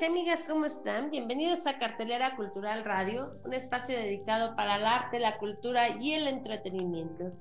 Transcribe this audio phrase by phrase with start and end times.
[0.00, 1.10] Y amigas, ¿cómo están?
[1.10, 6.28] Bienvenidos a Cartelera Cultural Radio, un espacio dedicado para el arte, la cultura y el
[6.28, 7.32] entretenimiento.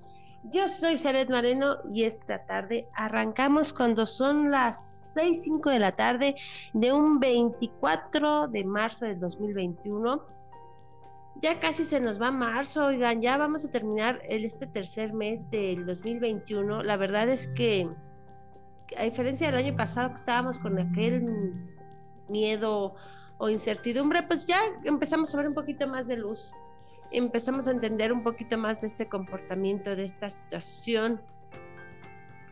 [0.46, 5.92] Yo soy Seret Moreno y esta tarde arrancamos cuando son las 6, 5 de la
[5.92, 6.36] tarde
[6.74, 10.26] de un 24 de marzo del 2021.
[11.42, 15.86] Ya casi se nos va marzo, oigan, ya vamos a terminar este tercer mes del
[15.86, 16.82] 2021.
[16.82, 17.88] La verdad es que,
[18.98, 21.77] a diferencia del año pasado que estábamos con aquel
[22.30, 22.96] miedo
[23.38, 26.52] o incertidumbre, pues ya empezamos a ver un poquito más de luz,
[27.12, 31.22] empezamos a entender un poquito más de este comportamiento, de esta situación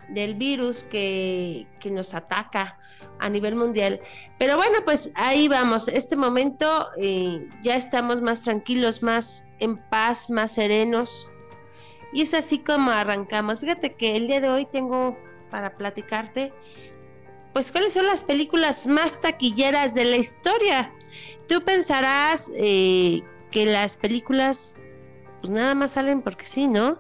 [0.09, 2.77] del virus que, que nos ataca
[3.19, 3.99] a nivel mundial.
[4.37, 10.29] Pero bueno, pues ahí vamos, este momento eh, ya estamos más tranquilos, más en paz,
[10.29, 11.29] más serenos.
[12.13, 13.59] Y es así como arrancamos.
[13.59, 15.17] Fíjate que el día de hoy tengo
[15.49, 16.53] para platicarte
[17.55, 20.91] pues cuáles son las películas más taquilleras de la historia.
[21.47, 24.77] Tú pensarás eh, que las películas
[25.39, 26.97] pues nada más salen porque sí, ¿no?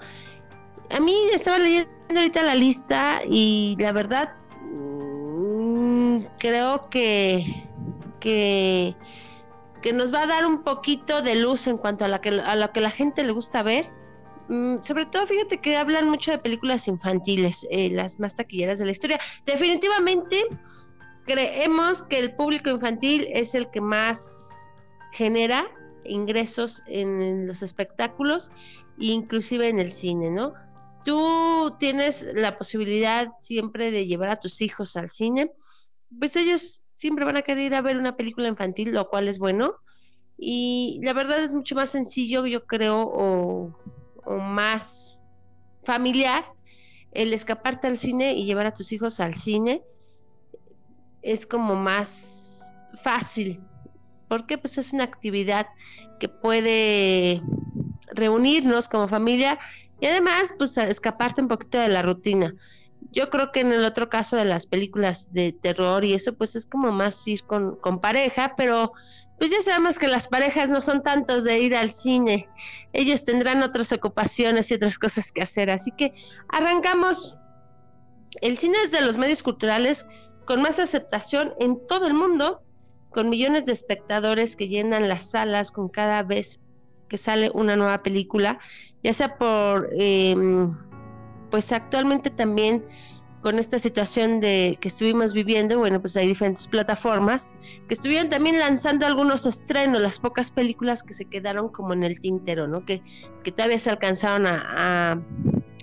[0.95, 7.65] A mí estaba leyendo ahorita la lista y la verdad mm, creo que,
[8.21, 8.95] que
[9.81, 12.55] que nos va a dar un poquito de luz en cuanto a, la que, a
[12.55, 13.91] lo que la gente le gusta ver
[14.47, 18.85] Mm, sobre todo, fíjate que hablan mucho de películas infantiles, eh, las más taquilleras de
[18.85, 19.19] la historia.
[19.45, 20.45] Definitivamente
[21.25, 24.71] creemos que el público infantil es el que más
[25.11, 25.65] genera
[26.03, 28.51] ingresos en los espectáculos
[28.97, 30.53] inclusive en el cine, ¿no?
[31.03, 35.51] Tú tienes la posibilidad siempre de llevar a tus hijos al cine,
[36.17, 39.37] pues ellos siempre van a querer ir a ver una película infantil, lo cual es
[39.37, 39.75] bueno.
[40.37, 43.77] Y la verdad es mucho más sencillo, yo creo, o
[44.25, 45.21] o más
[45.83, 46.45] familiar,
[47.11, 49.81] el escaparte al cine y llevar a tus hijos al cine
[51.21, 52.71] es como más
[53.03, 53.61] fácil,
[54.27, 55.67] porque pues es una actividad
[56.19, 57.41] que puede
[58.07, 59.59] reunirnos como familia
[59.99, 62.53] y además pues escaparte un poquito de la rutina.
[63.11, 66.55] Yo creo que en el otro caso de las películas de terror y eso pues
[66.55, 68.91] es como más ir con, con pareja, pero
[69.37, 72.47] pues ya sabemos que las parejas no son tantos de ir al cine,
[72.93, 76.13] ellos tendrán otras ocupaciones y otras cosas que hacer, así que
[76.49, 77.35] arrancamos.
[78.41, 80.05] El cine es de los medios culturales
[80.45, 82.61] con más aceptación en todo el mundo,
[83.09, 86.59] con millones de espectadores que llenan las salas con cada vez
[87.07, 88.59] que sale una nueva película,
[89.03, 90.75] ya sea por, em,
[91.51, 92.83] pues actualmente también
[93.45, 97.47] con esta situación de que estuvimos viviendo, bueno, pues hay diferentes plataformas
[97.87, 102.19] que estuvieron también lanzando algunos estrenos, las pocas películas que se quedaron como en el
[102.19, 102.83] tintero, ¿no?
[102.87, 103.03] Que,
[103.43, 105.21] que todavía se alcanzaron a,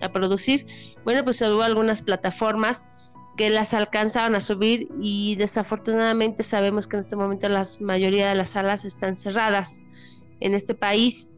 [0.00, 0.66] a, producir.
[1.04, 2.84] Bueno, pues hubo algunas plataformas
[3.36, 8.34] que las alcanzaron a subir y desafortunadamente sabemos que en este momento la mayoría de
[8.34, 9.82] las salas están cerradas
[10.40, 11.30] en este país.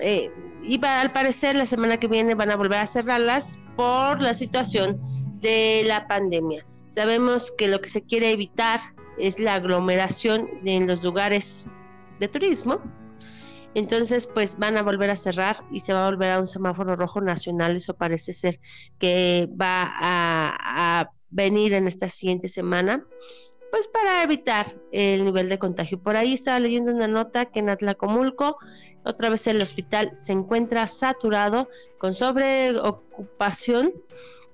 [0.00, 0.30] Eh,
[0.62, 5.15] y al parecer la semana que viene van a volver a cerrarlas por la situación
[5.40, 6.66] de la pandemia.
[6.86, 8.80] Sabemos que lo que se quiere evitar
[9.18, 11.64] es la aglomeración en los lugares
[12.20, 12.80] de turismo.
[13.74, 16.96] Entonces, pues van a volver a cerrar y se va a volver a un semáforo
[16.96, 17.76] rojo nacional.
[17.76, 18.58] Eso parece ser
[18.98, 23.04] que va a, venir en esta siguiente semana,
[23.70, 26.00] pues para evitar el nivel de contagio.
[26.00, 28.56] Por ahí estaba leyendo una nota que en Atlacomulco,
[29.04, 31.68] otra vez el hospital se encuentra saturado
[31.98, 33.92] con sobreocupación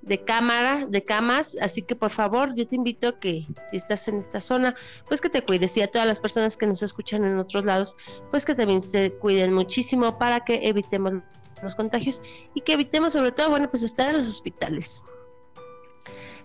[0.03, 4.07] de cámara, de camas, así que por favor yo te invito a que si estás
[4.09, 4.75] en esta zona,
[5.09, 7.97] pues que te cuides y a todas las personas que nos escuchan en otros lados,
[8.31, 11.15] pues que también se cuiden muchísimo para que evitemos
[11.63, 12.21] los contagios
[12.55, 15.03] y que evitemos sobre todo, bueno, pues estar en los hospitales.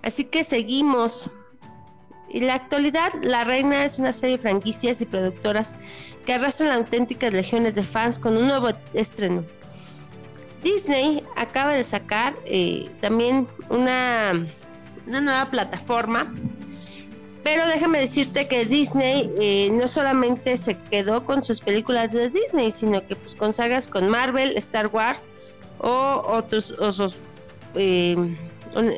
[0.04, 1.30] Así que seguimos
[2.30, 5.78] En la actualidad, La Reina es una serie de franquicias y productoras
[6.26, 9.46] que arrastran auténticas legiones de fans con un nuevo estreno.
[10.64, 14.48] Disney acaba de sacar eh, también una,
[15.08, 16.32] una nueva plataforma
[17.48, 22.74] pero déjame decirte que Disney eh, no solamente se quedó con sus películas de Disney,
[22.74, 25.30] sino que pues con sagas con Marvel, Star Wars
[25.80, 26.76] o otros,
[27.76, 28.36] eh,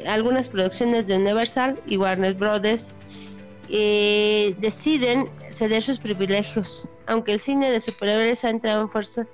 [0.08, 2.92] algunas producciones de Universal y Warner Brothers
[3.70, 9.28] eh, deciden ceder sus privilegios, aunque el cine de superhéroes ha entrado en fuerza,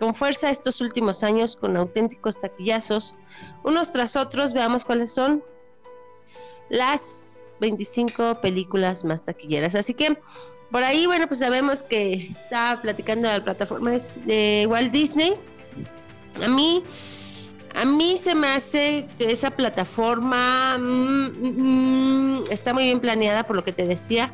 [0.00, 3.14] con fuerza estos últimos años con auténticos taquillazos,
[3.62, 5.44] unos tras otros, veamos cuáles son
[6.70, 9.74] las 25 películas más taquilleras.
[9.74, 10.18] Así que
[10.70, 15.34] por ahí, bueno, pues sabemos que está platicando de la plataforma de Walt Disney.
[16.42, 16.82] A mí,
[17.74, 23.56] a mí se me hace que esa plataforma mm, mm, está muy bien planeada, por
[23.56, 24.32] lo que te decía.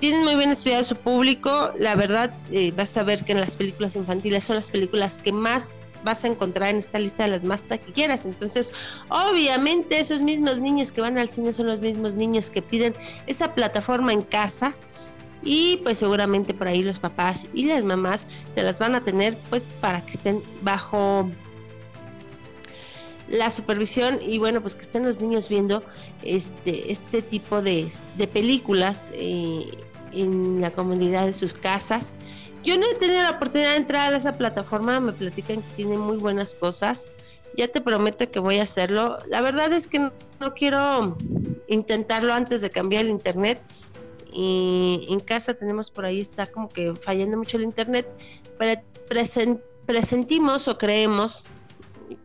[0.00, 1.72] Tienen muy bien estudiado su público.
[1.78, 5.30] La verdad, eh, vas a ver que en las películas infantiles son las películas que
[5.30, 8.24] más vas a encontrar en esta lista de las más taquilleras.
[8.24, 8.72] Entonces,
[9.10, 12.94] obviamente esos mismos niños que van al cine son los mismos niños que piden
[13.26, 14.74] esa plataforma en casa
[15.42, 19.36] y pues seguramente por ahí los papás y las mamás se las van a tener
[19.48, 21.30] pues para que estén bajo
[23.28, 25.82] la supervisión y bueno pues que estén los niños viendo
[26.22, 27.90] este este tipo de,
[28.32, 29.66] películas eh,
[30.12, 32.14] en la comunidad de sus casas
[32.62, 35.96] yo no he tenido la oportunidad de entrar a esa plataforma, me platican que tiene
[35.96, 37.10] muy buenas cosas.
[37.56, 39.18] Ya te prometo que voy a hacerlo.
[39.28, 41.16] La verdad es que no, quiero
[41.68, 43.62] intentarlo antes de cambiar el internet.
[44.32, 48.06] Y en casa tenemos por ahí, está como que fallando mucho el internet.
[48.58, 48.82] Pero
[49.86, 51.42] presentimos o creemos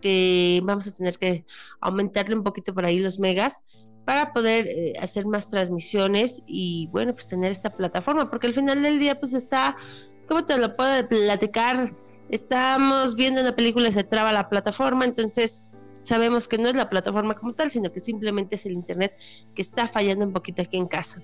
[0.02, 1.46] que vamos a tener que
[1.80, 3.64] aumentarle un poquito por ahí los megas
[4.06, 8.82] para poder eh, hacer más transmisiones y bueno pues tener esta plataforma porque al final
[8.84, 9.76] del día pues está
[10.28, 11.94] ¿Cómo te lo puedo platicar?
[12.30, 15.70] Estamos viendo una película y se traba la plataforma, entonces
[16.02, 19.16] sabemos que no es la plataforma como tal, sino que simplemente es el internet
[19.54, 21.20] que está fallando un poquito aquí en casa.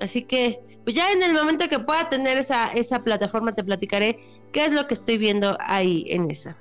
[0.00, 4.18] Así que, pues ya en el momento que pueda tener esa, esa plataforma, te platicaré
[4.52, 6.58] qué es lo que estoy viendo ahí en esa.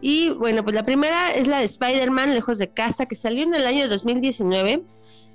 [0.00, 3.54] Y bueno, pues la primera es la de Spider-Man, Lejos de Casa, que salió en
[3.54, 4.82] el año 2019.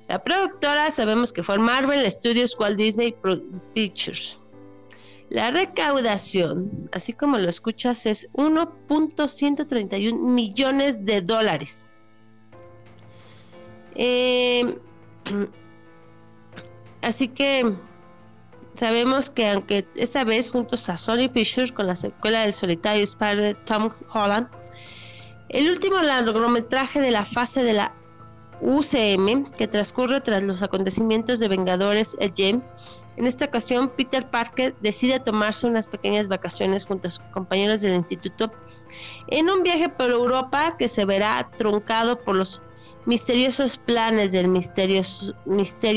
[0.07, 3.15] La productora sabemos que fue Marvel Studios Walt Disney
[3.73, 4.39] Pictures.
[5.29, 11.85] La recaudación, así como lo escuchas, es 1.131 millones de dólares.
[13.95, 14.77] Eh,
[17.01, 17.75] así que
[18.77, 23.55] sabemos que aunque esta vez juntos a Sony Pictures con la secuela del solitario Spider
[23.65, 24.47] Tom Holland,
[25.49, 27.93] el último largometraje de la fase de la
[28.61, 32.61] UCM que transcurre tras los acontecimientos de Vengadores Endgame
[33.17, 37.95] en esta ocasión, Peter Parker decide tomarse unas pequeñas vacaciones junto a sus compañeros del
[37.95, 38.51] instituto
[39.27, 42.61] en un viaje por Europa que se verá truncado por los
[43.05, 45.03] misteriosos planes del misterio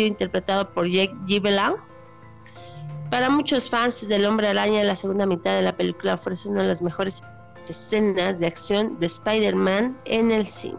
[0.07, 1.77] interpretado por Jake Gyllenhaal.
[3.11, 6.69] Para muchos fans del Hombre Araña, la segunda mitad de la película ofrece una de
[6.69, 7.23] las mejores
[7.67, 10.79] escenas de acción de Spider-Man en el cine.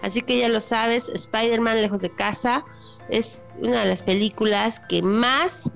[0.00, 2.64] Así que ya lo sabes, Spider-Man lejos de casa
[3.10, 5.68] es una de las películas que más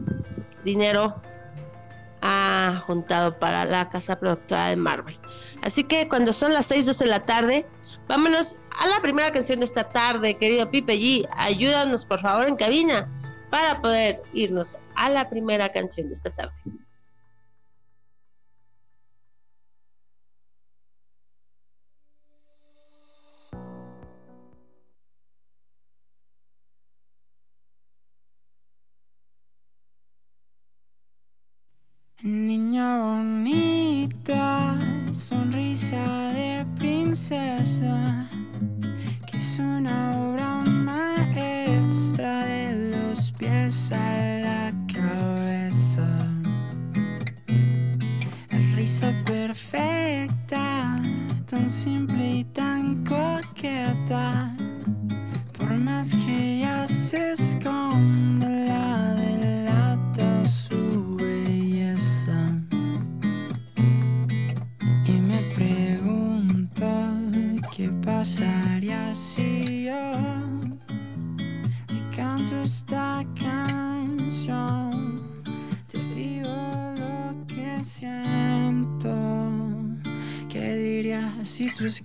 [0.65, 1.15] dinero
[2.23, 5.19] ha juntado para la casa productora de Marvel.
[5.63, 7.67] Así que cuando son las 6, de la tarde,
[8.09, 11.29] vámonos a la primera canción de esta tarde, querido Pipe G.
[11.37, 13.09] Ayúdanos por favor en cabina
[13.51, 16.55] para poder irnos a la primera canción de esta tarde.
[32.23, 34.77] Niña bonita,
[35.13, 38.29] sonrisa de princesa,
[39.31, 42.66] que es una obra maestra de
[51.57, 52.45] tan simple y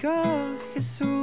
[0.02, 1.21] si tú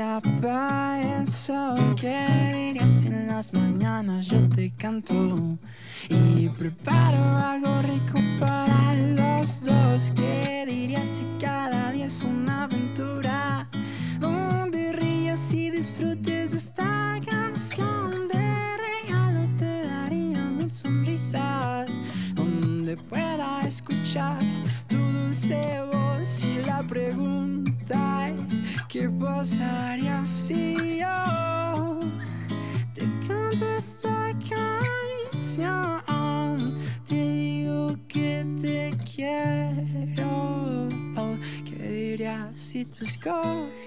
[0.00, 0.29] hasta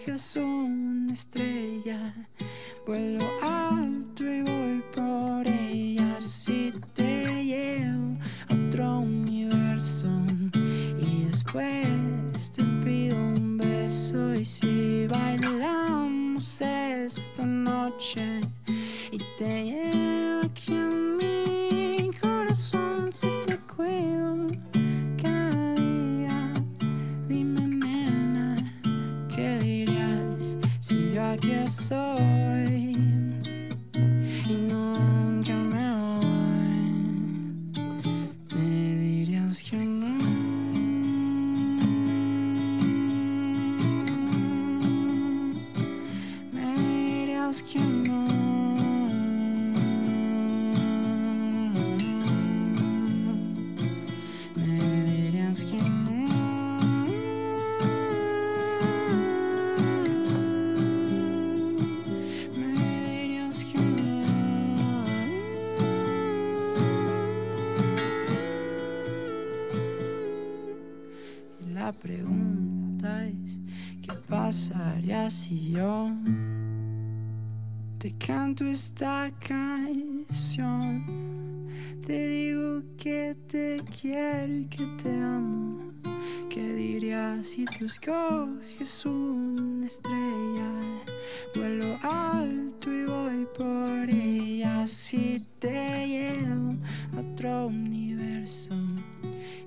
[0.03, 2.13] escoges una estrella?
[78.03, 81.05] Te canto esta canción?
[82.05, 85.93] Te digo que te quiero y que te amo.
[86.49, 90.69] ¿Qué dirías si tú escoges una estrella?
[91.55, 94.85] Vuelo alto y voy por ella.
[94.85, 96.75] Si te llevo
[97.15, 98.75] a otro universo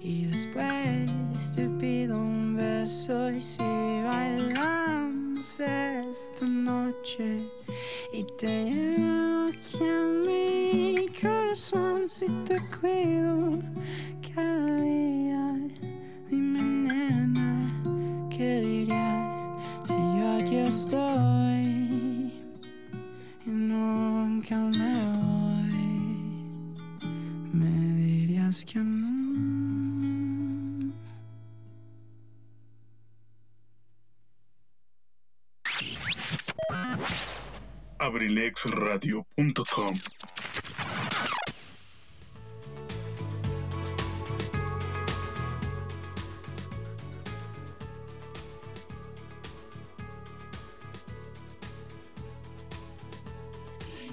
[0.02, 1.10] y después
[1.54, 3.30] te pido un beso.
[3.32, 3.62] Y si
[4.04, 7.48] bailamos esta noche
[8.12, 13.58] y te llevo aquí en mi corazón, si te cuido
[14.34, 15.54] cada día.
[16.30, 19.40] Dime, nena, ¿qué dirías
[19.84, 22.32] si yo aquí estoy
[23.44, 25.86] y nunca me voy?
[27.52, 29.25] Me dirías que no.
[37.98, 39.94] abrilexradio.com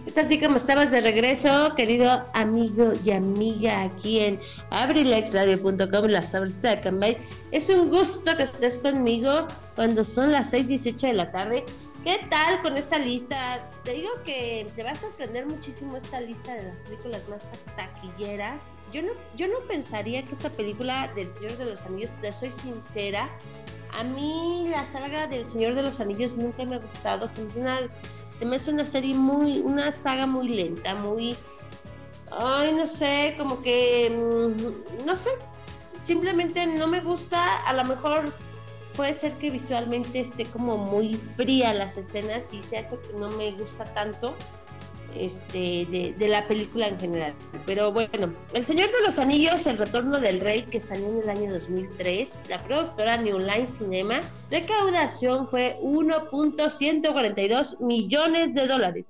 [0.05, 6.75] Es así como estabas de regreso, querido amigo y amiga aquí en abrilexradio.com, la sabrista
[6.75, 7.17] de Cambay.
[7.51, 11.63] Es un gusto que estés conmigo cuando son las 6:18 de la tarde.
[12.03, 13.65] ¿Qué tal con esta lista?
[13.85, 17.41] Te digo que te va a sorprender muchísimo esta lista de las películas más
[17.77, 18.59] taquilleras.
[18.91, 22.51] Yo no, yo no pensaría que esta película del Señor de los Anillos, te soy
[22.51, 23.29] sincera,
[23.93, 27.25] a mí la saga del Señor de los Anillos nunca me ha gustado.
[27.27, 27.79] Se una,
[28.37, 31.37] se me hace una serie muy, una saga muy lenta, muy,
[32.31, 35.29] ay, no sé, como que, mm, no sé,
[36.01, 37.63] simplemente no me gusta.
[37.65, 38.33] A lo mejor
[38.95, 43.29] puede ser que visualmente esté como muy fría las escenas y sea eso que no
[43.31, 44.35] me gusta tanto
[45.15, 47.33] este, de, de, la película en general.
[47.65, 51.29] Pero bueno, El Señor de los Anillos, El Retorno del Rey, que salió en el
[51.29, 59.05] año 2003, la productora New Line Cinema, recaudación fue 1.142 millones de dólares.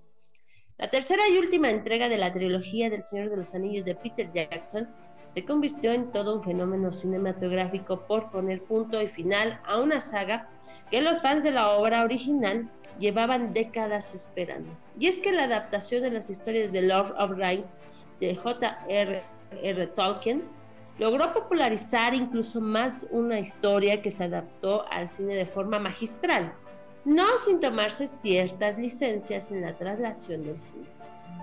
[0.78, 4.30] La tercera y última entrega de la trilogía del Señor de los Anillos de Peter
[4.34, 4.90] Jackson
[5.34, 10.50] se convirtió en todo un fenómeno cinematográfico por poner punto y final a una saga
[10.92, 14.70] que los fans de la obra original llevaban décadas esperando.
[15.00, 17.78] Y es que la adaptación de las historias de Lord of Rings
[18.20, 19.88] de J.R.R.
[19.88, 20.44] Tolkien
[21.00, 26.54] logró popularizar incluso más una historia que se adaptó al cine de forma magistral,
[27.06, 30.86] no sin tomarse ciertas licencias en la traslación del cine.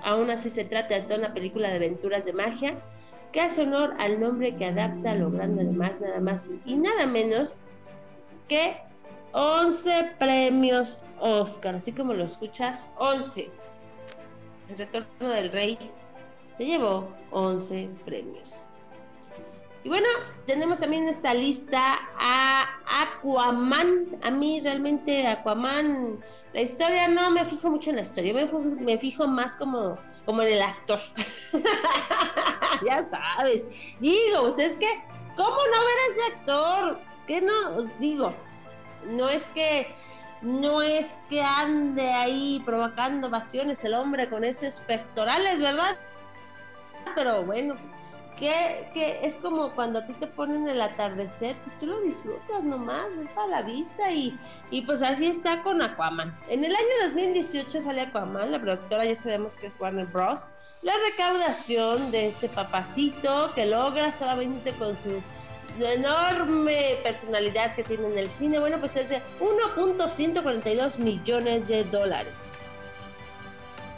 [0.04, 2.76] Aún así se trata de una película de aventuras de magia
[3.32, 7.56] que hace honor al nombre que adapta, logrando además nada más y nada menos
[8.48, 8.76] que
[9.32, 13.48] 11 premios Oscar, así como lo escuchas, 11.
[14.70, 15.78] El retorno del rey
[16.56, 18.64] se llevó 11 premios.
[19.82, 20.06] Y bueno,
[20.46, 22.68] tenemos también en esta lista a
[23.02, 24.18] Aquaman.
[24.22, 26.18] A mí realmente Aquaman,
[26.52, 29.96] la historia no me fijo mucho en la historia, me fijo, más como,
[30.30, 31.00] como en el actor.
[32.86, 33.64] ya sabes.
[33.98, 35.02] Digo, pues es que,
[35.34, 37.00] ¿cómo no ver a ese actor?
[37.26, 37.76] ¿Qué no?
[37.76, 38.32] Os digo,
[39.08, 39.92] no es que
[40.42, 45.96] no es que ande ahí provocando vaciones el hombre con esos pectorales, ¿verdad?
[47.16, 47.89] Pero bueno, pues,
[48.40, 53.06] que, es como cuando a ti te ponen el atardecer, pues tú lo disfrutas nomás,
[53.22, 54.36] es para la vista y,
[54.70, 56.36] y pues así está con Aquaman.
[56.48, 60.48] En el año 2018 sale Aquaman, la productora ya sabemos que es Warner Bros.
[60.82, 65.22] La recaudación de este papacito que logra solamente con su
[65.78, 72.32] enorme personalidad que tiene en el cine, bueno, pues es de 1.142 millones de dólares.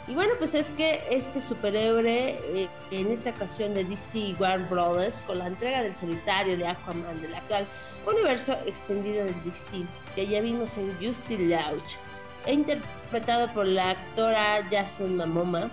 [0.07, 5.21] Y bueno, pues es que este superhéroe, eh, en esta ocasión de DC Warner Brothers,
[5.21, 7.65] con la entrega del solitario de Aquaman del actual
[8.05, 11.97] universo extendido de DC, que ya vimos en Justice Lodge,
[12.45, 15.69] e interpretado por la actora Jason Momoma,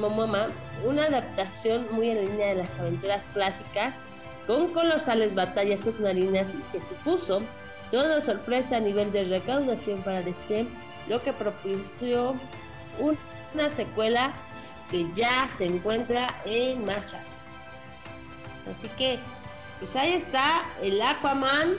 [0.00, 0.48] Momoma,
[0.84, 3.94] una adaptación muy en línea de las aventuras clásicas
[4.48, 7.40] con colosales batallas submarinas que supuso
[7.92, 10.66] toda sorpresa a nivel de recaudación para DC,
[11.08, 12.34] lo que propició
[13.54, 14.32] una secuela
[14.90, 17.20] que ya se encuentra en marcha.
[18.70, 19.18] Así que,
[19.78, 21.74] pues ahí está el Aquaman.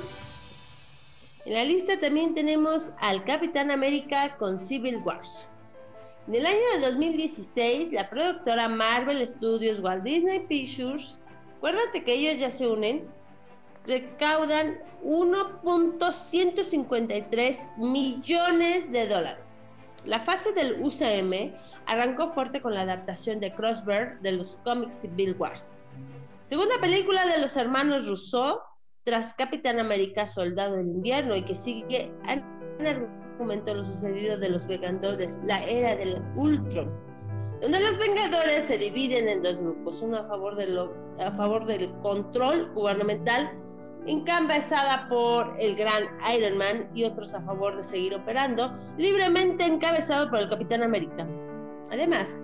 [1.46, 5.48] En la lista también tenemos al Capitán América con Civil Wars.
[6.28, 11.16] En el año de 2016, la productora Marvel Studios Walt Disney Pictures
[11.66, 13.08] Acuérdate que ellos ya se unen,
[13.88, 19.58] recaudan 1.153 millones de dólares.
[20.06, 21.54] La fase del UCM
[21.88, 25.74] arrancó fuerte con la adaptación de Crossbird de los cómics Civil Wars.
[26.46, 28.60] Segunda película de los hermanos Rousseau
[29.04, 32.44] tras Capitán América Soldado del Invierno y que sigue en
[32.86, 37.06] argumento lo sucedido de los Vengadores, la era del Ultron
[37.62, 41.90] donde los Vengadores se dividen en dos grupos, uno a favor, de a favor del
[42.02, 43.50] control gubernamental
[44.06, 46.04] encabezada por el gran
[46.36, 51.28] Iron Man y otros a favor de seguir operando libremente encabezado por el Capitán América.
[51.92, 52.40] Además,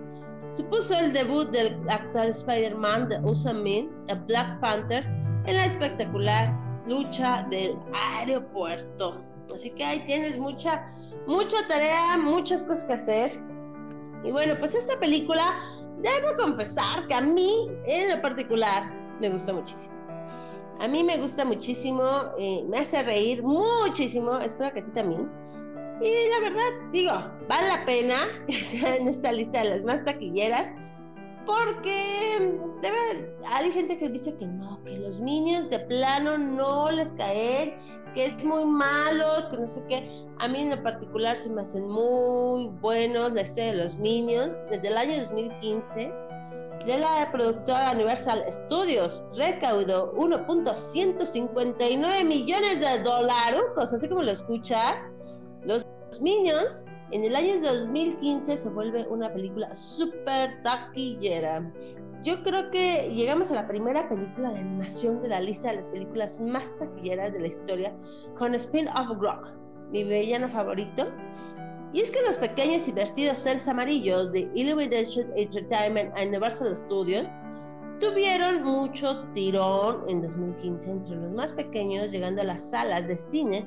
[0.50, 5.04] supuso el debut del actual Spider-Man de Usam Min, el Black Panther,
[5.46, 6.52] en la espectacular
[6.86, 9.22] lucha del aeropuerto.
[9.54, 10.84] Así que ahí tienes mucha,
[11.26, 13.40] mucha tarea, muchas cosas que hacer.
[14.24, 15.60] Y bueno, pues esta película,
[15.98, 20.01] debo confesar que a mí, en lo particular, me gusta muchísimo.
[20.82, 22.02] A mí me gusta muchísimo,
[22.40, 25.30] eh, me hace reír muchísimo, espero que a ti también.
[26.00, 27.12] Y la verdad, digo,
[27.48, 28.16] vale la pena
[28.48, 30.66] que sea en esta lista de las más taquilleras,
[31.46, 32.50] porque
[32.82, 37.74] debe, hay gente que dice que no, que los niños de plano no les caen,
[38.16, 40.26] que es muy malos, que no sé qué.
[40.40, 44.58] A mí en lo particular se me hacen muy buenos la historia de los Minions.
[44.68, 46.12] Desde el año 2015,
[46.86, 54.94] de la productora Universal Studios recaudó 1.159 millones de dólares, así como lo escuchas.
[55.64, 55.86] Los
[56.20, 61.72] Minions en el año 2015 se vuelve una película super taquillera.
[62.24, 65.88] Yo creo que llegamos a la primera película de animación de la lista de las
[65.88, 67.92] películas más taquilleras de la historia
[68.38, 69.48] con Spin of Rock,
[69.90, 71.06] mi villano favorito.
[71.92, 77.26] Y es que los pequeños y divertidos seres amarillos de Illumination Entertainment and Universal Studios
[78.00, 83.66] tuvieron mucho tirón en 2015 entre los más pequeños, llegando a las salas de cine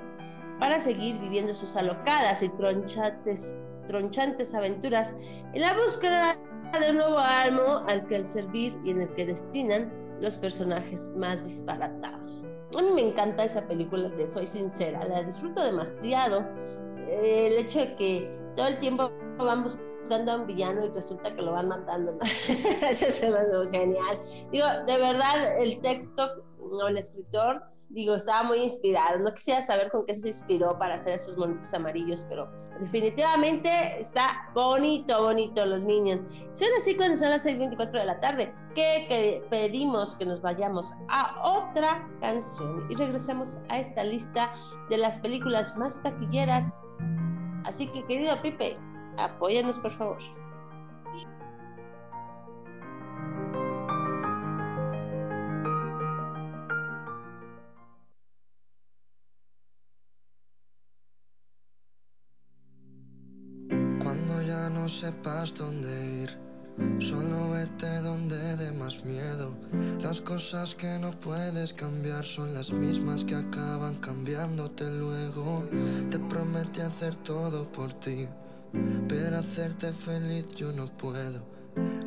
[0.60, 3.56] para seguir viviendo sus alocadas y tronchantes,
[3.88, 5.16] tronchantes aventuras
[5.54, 6.38] en la búsqueda
[6.80, 11.10] de un nuevo almo al que al servir y en el que destinan los personajes
[11.16, 12.44] más disparatados.
[12.78, 16.46] A mí me encanta esa película, te soy sincera, la disfruto demasiado.
[17.10, 21.42] El hecho de que todo el tiempo van buscando a un villano y resulta que
[21.42, 22.18] lo van matando.
[22.90, 24.20] Eso se me hace genial.
[24.52, 29.20] Digo, de verdad, el texto o el escritor, digo, estaba muy inspirado.
[29.20, 34.50] No quisiera saber con qué se inspiró para hacer esos monitos amarillos, pero definitivamente está
[34.54, 36.22] bonito, bonito los Minions.
[36.54, 40.94] Son así cuando son las 6.24 de la tarde, que, que pedimos que nos vayamos
[41.10, 44.52] a otra canción y regresemos a esta lista
[44.90, 46.74] de las películas más taquilleras.
[47.66, 48.78] Así que, querido Pipe,
[49.18, 50.20] apóyanos por favor.
[64.00, 66.30] Cuando ya no sepas dónde ir,
[67.00, 69.56] solo vete donde dé más miedo.
[70.02, 75.64] Las cosas que no puedes cambiar son las mismas que acaban cambiándote luego.
[76.10, 78.28] Te prometí hacer todo por ti,
[79.08, 81.56] pero hacerte feliz yo no puedo.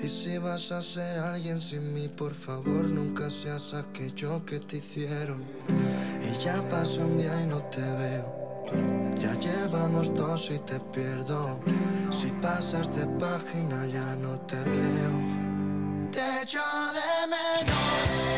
[0.02, 4.78] Y si vas a ser alguien sin mí, por favor nunca seas aquello que te
[4.78, 5.44] hicieron.
[6.22, 8.47] Y ya pasó un día y no te veo.
[9.18, 11.60] Ya llevamos dos y te pierdo.
[12.10, 15.12] Si pasas de página ya no te leo.
[16.12, 18.37] Te echo de menos,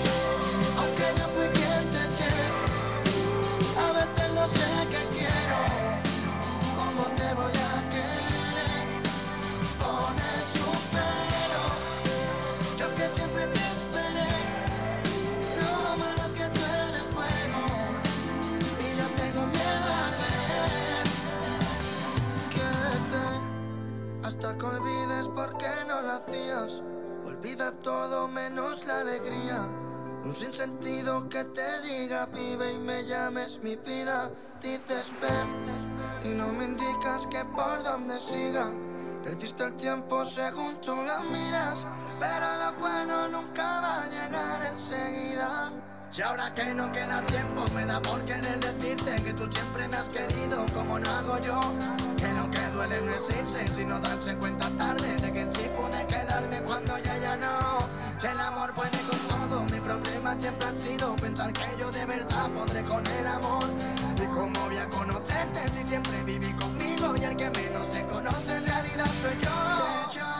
[24.41, 26.83] Que olvides por qué no lo hacías.
[27.27, 29.69] Olvida todo menos la alegría.
[30.25, 34.31] Un sinsentido que te diga vive y me llames mi vida.
[34.63, 38.71] Dices ven y no me indicas que por dónde siga.
[39.23, 41.87] Perdiste el tiempo según tú lo miras,
[42.19, 45.71] pero lo bueno nunca va a llegar enseguida.
[46.17, 49.97] Y ahora que no queda tiempo, me da por querer decirte que tú siempre me
[49.99, 52.10] has querido como no hago yo.
[52.81, 57.15] Duele no es irse, sino darse cuenta tarde de que sí pude quedarme cuando ya
[57.19, 57.79] ya no.
[58.19, 62.07] Si el amor puede con todo, mi problema siempre ha sido pensar que yo de
[62.07, 63.67] verdad podré con el amor.
[64.17, 68.57] Y cómo voy a conocerte si siempre viví conmigo y el que menos se conoce
[68.57, 70.40] en realidad soy yo.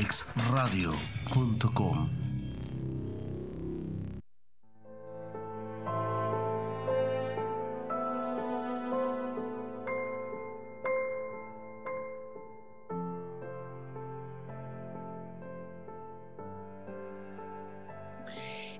[0.00, 2.08] abrilexradio.com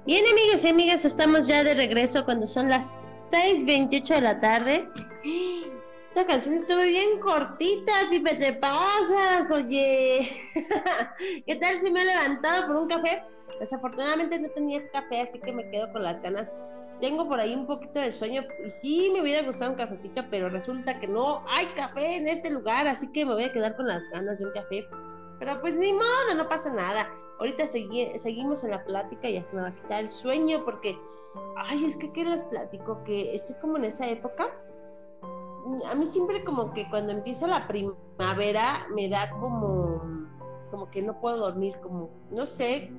[0.06, 4.88] Bien, amigos y amigas, estamos ya de regreso cuando son las 6:28 de la tarde.
[6.30, 10.20] Canción estuvo bien cortita, Pipe, te pasas, oye.
[11.44, 13.20] ¿Qué tal si me he levantado por un café?
[13.58, 16.48] Desafortunadamente no tenía café, así que me quedo con las ganas.
[17.00, 20.48] Tengo por ahí un poquito de sueño y sí me hubiera gustado un cafecito, pero
[20.48, 23.88] resulta que no hay café en este lugar, así que me voy a quedar con
[23.88, 24.86] las ganas de un café.
[25.40, 27.08] Pero pues ni modo, no pasa nada.
[27.40, 30.64] Ahorita segui- seguimos en la plática y ya se me va a quitar el sueño
[30.64, 30.96] porque,
[31.56, 33.02] ay, es que, ¿qué les platico?
[33.02, 34.48] Que estoy como en esa época.
[35.86, 40.02] A mí siempre como que cuando empieza la primavera me da como,
[40.70, 42.90] como que no puedo dormir, como, no sé,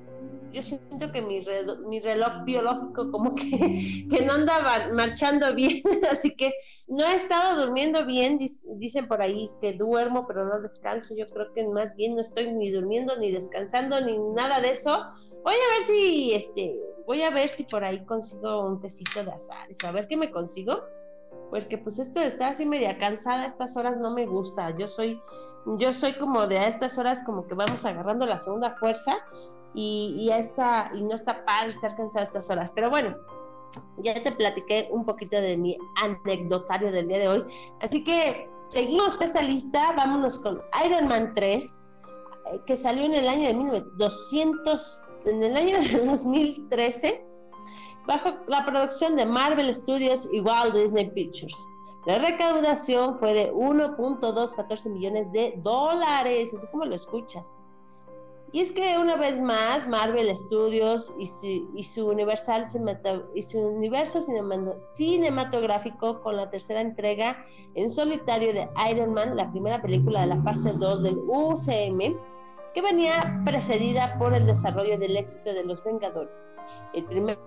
[0.52, 1.40] yo siento que mi,
[1.88, 3.42] mi reloj biológico como que,
[4.10, 6.52] que no anda marchando bien, así que
[6.86, 8.38] no he estado durmiendo bien,
[8.76, 12.52] dicen por ahí que duermo pero no descanso, yo creo que más bien no estoy
[12.52, 15.02] ni durmiendo ni descansando ni nada de eso.
[15.42, 19.32] Voy a ver si, este, voy a ver si por ahí consigo un tecito de
[19.32, 20.82] azar, a ver qué me consigo,
[21.52, 24.88] porque pues esto de estar así media cansada a estas horas no me gusta, yo
[24.88, 25.20] soy,
[25.76, 29.18] yo soy como de a estas horas como que vamos agarrando la segunda fuerza
[29.74, 32.72] y, y, esta, y no está padre estar cansada a estas horas.
[32.74, 33.14] Pero bueno,
[33.98, 37.44] ya te platiqué un poquito de mi anecdotario del día de hoy.
[37.82, 39.92] Así que seguimos con esta lista.
[39.92, 45.54] Vámonos con Iron Man 3, eh, que salió en el año de 1200, en el
[45.54, 47.26] año de 2013,
[48.06, 51.56] bajo la producción de Marvel Studios y Walt Disney Pictures.
[52.06, 57.54] La recaudación fue de 1.214 millones de dólares, así como lo escuchas.
[58.50, 61.26] Y es que una vez más, Marvel Studios y
[61.84, 62.66] su, Universal
[63.34, 64.20] y su universo
[64.94, 70.42] cinematográfico con la tercera entrega en solitario de Iron Man, la primera película de la
[70.42, 72.14] fase 2 del UCM,
[72.74, 76.38] que venía precedida por el desarrollo del éxito de Los Vengadores,
[76.92, 77.38] el primer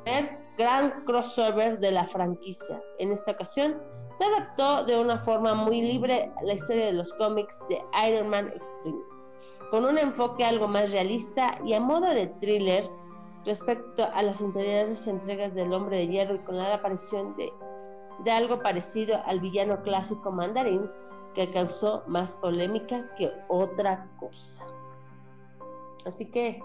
[0.58, 2.82] gran crossover de la franquicia.
[3.00, 3.76] En esta ocasión,
[4.18, 8.48] se adaptó de una forma muy libre la historia de los cómics de Iron Man
[8.56, 9.16] Extreme
[9.70, 12.90] con un enfoque algo más realista y a modo de thriller
[13.46, 17.52] respecto a las anteriores entregas del Hombre de Hierro y con la aparición de,
[18.24, 20.90] de algo parecido al villano clásico mandarín
[21.34, 24.66] que causó más polémica que otra cosa.
[26.06, 26.60] Así que,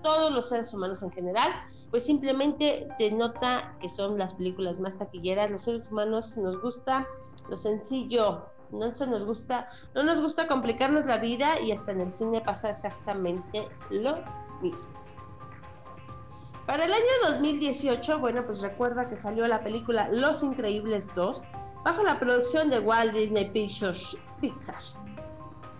[0.04, 1.50] todos los seres humanos en general,
[1.90, 7.08] pues simplemente se nota que son las películas más taquilleras, los seres humanos nos gusta
[7.50, 12.02] lo sencillo, no se nos gusta, no nos gusta complicarnos la vida y hasta en
[12.02, 14.14] el cine pasa exactamente lo
[14.62, 14.93] mismo.
[16.66, 21.42] Para el año 2018, bueno, pues recuerda que salió la película Los Increíbles 2,
[21.84, 24.82] bajo la producción de Walt Disney Pictures Pixar.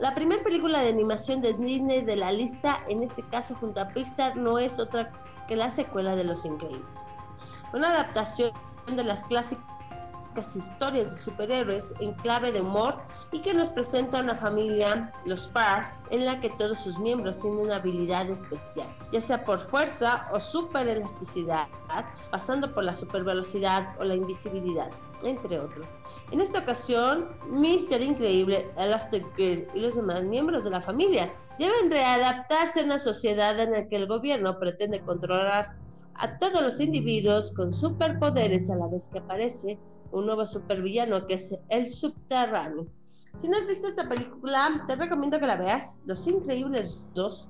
[0.00, 3.88] La primera película de animación de Disney de la lista, en este caso junto a
[3.88, 5.10] Pixar, no es otra
[5.48, 7.08] que la secuela de Los Increíbles.
[7.72, 8.52] Una adaptación
[8.94, 9.66] de las clásicas
[10.54, 12.98] historias de superhéroes en clave de humor
[13.32, 17.60] y que nos presenta una familia, los Park, en la que todos sus miembros tienen
[17.60, 21.66] una habilidad especial, ya sea por fuerza o super elasticidad,
[22.30, 24.90] pasando por la super velocidad o la invisibilidad,
[25.24, 25.98] entre otros.
[26.30, 28.00] En esta ocasión, Mr.
[28.02, 33.58] Increíble, Elastic Girl y los demás miembros de la familia deben readaptarse a una sociedad
[33.58, 35.74] en la que el gobierno pretende controlar
[36.18, 39.78] a todos los individuos con superpoderes a la vez que aparece
[40.12, 42.86] un nuevo supervillano que es el subterráneo.
[43.38, 45.98] Si no has visto esta película, te recomiendo que la veas.
[46.06, 47.48] Los Increíbles 2.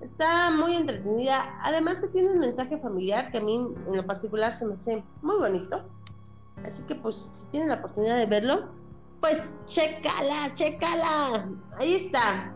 [0.00, 1.58] Está muy entretenida.
[1.62, 5.02] Además que tiene un mensaje familiar que a mí en lo particular se me hace
[5.22, 5.82] muy bonito.
[6.64, 8.68] Así que pues si tienen la oportunidad de verlo,
[9.20, 11.48] pues chécala, chécala.
[11.78, 12.54] Ahí está.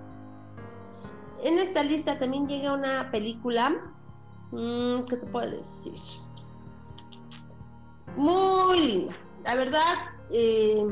[1.43, 3.95] En esta lista también llega una película.
[4.53, 5.95] Mm, ¿Qué te puedo decir?
[8.17, 9.17] Muy linda.
[9.45, 9.95] La verdad,
[10.31, 10.87] eh,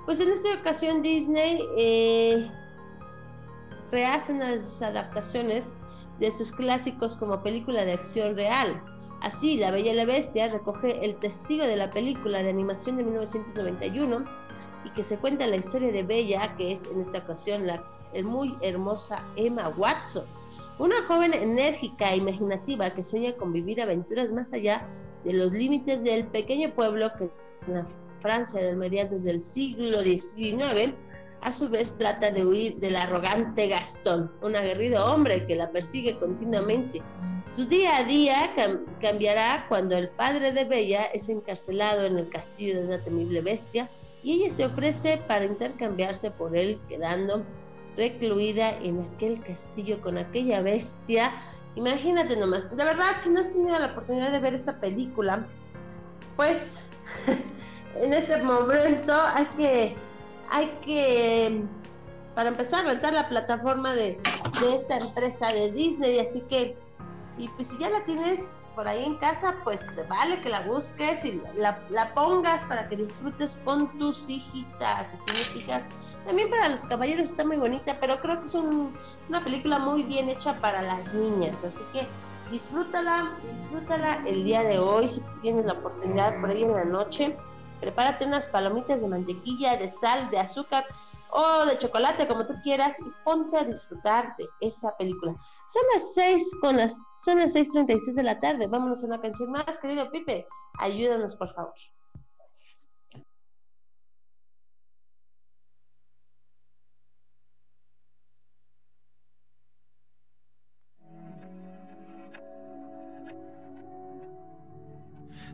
[0.04, 2.50] Pues en esta ocasión Disney eh,
[3.90, 5.72] rehace una de sus adaptaciones
[6.18, 8.82] de sus clásicos como película de acción real.
[9.22, 13.04] Así, La Bella y la Bestia recoge el testigo de la película de animación de
[13.04, 14.24] 1991
[14.84, 17.82] y que se cuenta la historia de Bella, que es en esta ocasión la
[18.24, 20.24] muy hermosa Emma Watson,
[20.78, 24.86] una joven enérgica e imaginativa que sueña con vivir aventuras más allá
[25.24, 27.30] de los límites del pequeño pueblo que
[27.68, 27.86] en la
[28.20, 30.94] Francia de mediados del siglo XIX
[31.42, 36.18] a su vez trata de huir del arrogante Gastón, un aguerrido hombre que la persigue
[36.18, 37.02] continuamente.
[37.50, 38.54] Su día a día
[39.00, 43.88] cambiará cuando el padre de Bella es encarcelado en el castillo de una temible bestia
[44.22, 47.42] y ella se ofrece para intercambiarse por él, quedando
[47.96, 51.32] recluida en aquel castillo con aquella bestia.
[51.74, 55.46] Imagínate nomás, de verdad, si no has tenido la oportunidad de ver esta película,
[56.36, 56.84] pues
[58.00, 59.96] en este momento hay que
[60.50, 61.62] hay que,
[62.34, 64.20] para empezar, rentar la plataforma de,
[64.74, 66.18] esta empresa de Disney.
[66.18, 66.76] Así que,
[67.38, 68.40] y pues si ya la tienes
[68.74, 73.58] por ahí en casa, pues vale que la busques y la, pongas para que disfrutes
[73.64, 75.10] con tus hijitas.
[75.10, 75.88] Si tienes hijas,
[76.26, 80.28] también para los caballeros está muy bonita, pero creo que es una película muy bien
[80.28, 81.64] hecha para las niñas.
[81.64, 82.06] Así que
[82.50, 83.30] disfrútala,
[83.62, 87.36] disfrútala el día de hoy, si tienes la oportunidad por ahí en la noche
[87.80, 90.84] prepárate unas palomitas de mantequilla, de sal, de azúcar
[91.32, 95.34] o de chocolate, como tú quieras, y ponte a disfrutar de esa película.
[95.68, 98.66] Son las 6 con las, son las 6.36 de la tarde.
[98.66, 100.46] Vámonos a una canción más, querido Pipe.
[100.78, 101.74] Ayúdanos, por favor.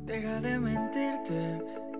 [0.07, 1.96] Deja de mentirte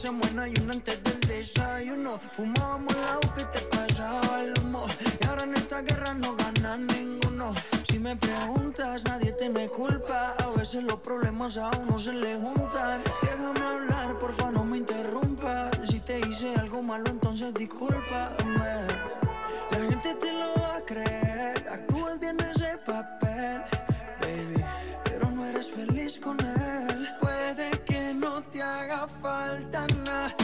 [0.00, 2.18] se muera y uno antes del desayuno.
[2.32, 4.86] Fumábamos la que te pasaba el humo.
[5.20, 7.52] Y ahora en esta guerra no gana ninguno.
[7.86, 10.34] Si me preguntas, nadie te me culpa.
[10.38, 13.02] A veces los problemas a uno se le juntan.
[13.20, 15.70] Déjame hablar, porfa, no me interrumpas.
[15.86, 18.72] Si te hice algo malo, entonces discúlpame.
[19.70, 21.68] La gente te lo va a creer.
[21.68, 23.62] Actúas bien ese papel,
[24.22, 24.64] baby.
[25.04, 26.89] Pero no eres feliz con él.
[28.90, 30.39] Haga falta nada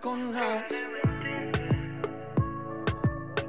[0.00, 0.66] con nada.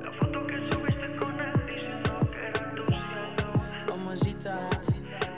[0.02, 3.48] La foto que subiste con él diciendo que era tu cielo.
[3.88, 4.70] Mamacita,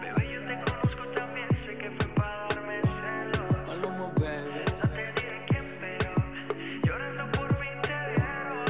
[0.02, 3.66] Bebé, yo te conozco también, sé que fue para darme celo.
[3.66, 4.64] Paloma, baby.
[4.80, 6.12] No te diré quién, pero
[6.86, 8.66] llorando por mí te vieron.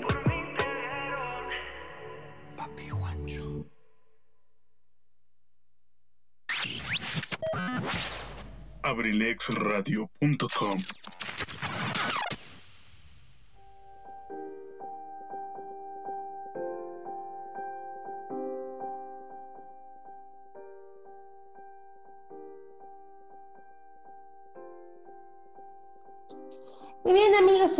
[0.02, 1.42] Por mí te vieron.
[2.56, 3.66] Papi Juancho.
[8.82, 10.78] abrilexradio.com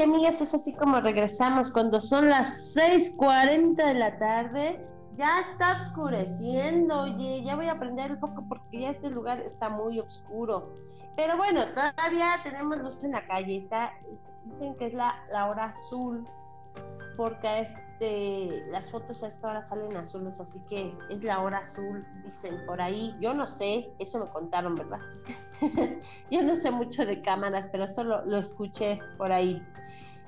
[0.03, 4.87] amigas, es así como regresamos cuando son las 6:40 de la tarde.
[5.17, 9.69] Ya está oscureciendo, oye, ya voy a prender el foco porque ya este lugar está
[9.69, 10.71] muy oscuro.
[11.17, 13.59] Pero bueno, todavía tenemos luz en la calle.
[13.59, 13.93] Está,
[14.45, 15.15] dicen que es la,
[15.47, 16.27] hora azul,
[17.17, 22.07] porque este, las fotos a esta hora salen azules, así que es la hora azul,
[22.25, 23.15] dicen por ahí.
[23.21, 25.01] Yo no sé, eso me contaron, ¿verdad?
[26.31, 29.63] Yo no sé mucho de cámaras, pero solo lo escuché por ahí.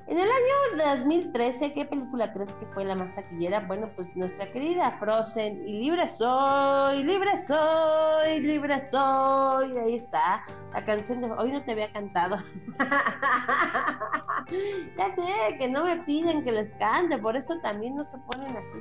[0.09, 0.55] En el año
[0.91, 3.61] 2013, ¿qué película crees que fue la más taquillera?
[3.61, 9.79] Bueno, pues nuestra querida Frozen y Libre Soy, Libre Soy, Libre Soy.
[9.79, 12.37] Ahí está, la canción de hoy no te había cantado.
[14.99, 18.57] ya sé, que no me piden que les cante, por eso también no se ponen
[18.57, 18.81] así.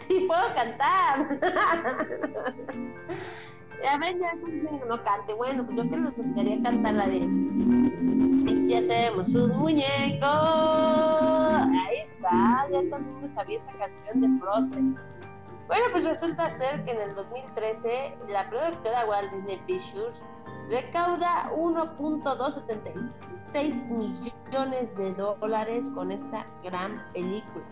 [0.00, 1.38] Sí, puedo cantar.
[3.82, 4.32] Ya ven, ya
[4.88, 5.34] no cante.
[5.34, 7.28] Bueno, pues yo que les gustaría cantar la de
[8.46, 10.26] Y si hacemos un muñeco.
[10.26, 14.96] Ahí está, ya todo el mundo sabía esa canción de Frozen.
[15.66, 20.22] Bueno, pues resulta ser que en el 2013 la productora Walt Disney Pictures
[20.70, 27.64] recauda 1.276 millones de dólares con esta gran película.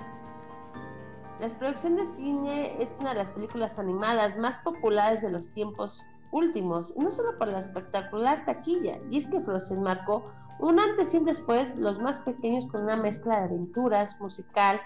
[1.39, 6.03] La producción de cine es una de las películas animadas más populares de los tiempos
[6.33, 11.19] últimos, no solo por la espectacular taquilla, y es que Frozen marcó un antes y
[11.19, 14.81] un después, los más pequeños con una mezcla de aventuras, musical,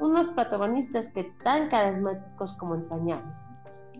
[0.00, 3.48] unos protagonistas que tan carismáticos como entrañables,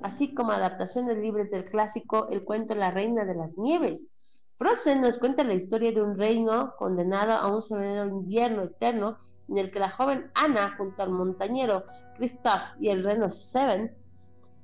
[0.02, 4.08] así como adaptaciones libres del clásico El cuento La Reina de las Nieves.
[4.56, 9.18] Frozen nos cuenta la historia de un reino condenado a un severo invierno eterno
[9.48, 11.84] en el que la joven Anna junto al montañero
[12.16, 13.92] Christoph y el reno Seven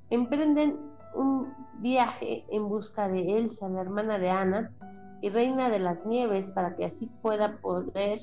[0.09, 0.79] emprenden
[1.13, 4.71] un viaje en busca de Elsa, la hermana de Anna
[5.21, 8.19] y reina de las nieves, para que así pueda poder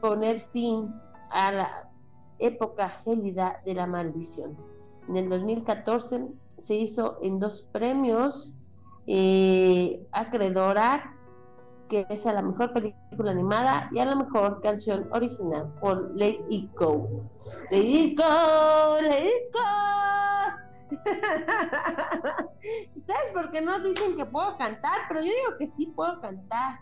[0.00, 0.92] poner fin
[1.30, 1.88] a la
[2.38, 4.56] época gélida de la maldición.
[5.08, 6.26] En el 2014
[6.58, 8.54] se hizo en dos premios
[9.06, 11.14] eh, acreedora
[11.88, 16.38] que es a la mejor película animada y a la mejor canción original por Let
[16.48, 17.08] It Go.
[17.70, 19.60] Let Go, Let Go.
[22.94, 26.78] Ustedes porque no dicen que puedo cantar, pero yo digo que sí puedo cantar.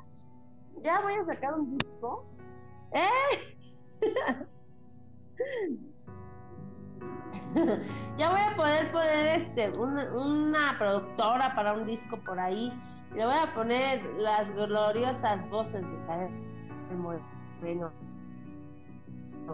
[0.82, 2.26] Ya voy a sacar un disco.
[2.92, 3.56] ¡Eh!
[8.18, 12.72] ya voy a poder poner este una, una productora para un disco por ahí
[13.14, 16.30] le voy a poner las gloriosas voces de Saber
[16.96, 17.92] Moreno.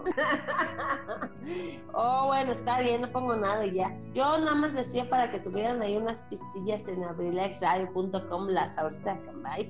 [1.93, 3.95] oh, bueno, está bien, no pongo nada y ya.
[4.15, 9.19] Yo nada más decía para que tuvieran ahí unas pistillas en abrilexradio.com, las ahorita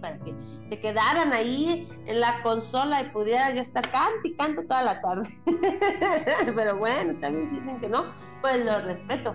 [0.00, 0.34] para que
[0.68, 5.00] se quedaran ahí en la consola y pudiera yo estar cante y canto toda la
[5.00, 5.28] tarde.
[6.54, 8.04] Pero bueno, está bien, dicen que no,
[8.40, 9.34] pues lo respeto.